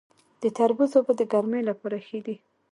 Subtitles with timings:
[0.41, 2.35] د تربوز اوبه د ګرمۍ لپاره ښې دي.